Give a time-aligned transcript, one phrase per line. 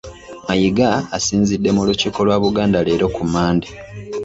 [0.47, 3.67] Mayiga asinzidde mu Lukiiko lwa Buganda leero ku Mmande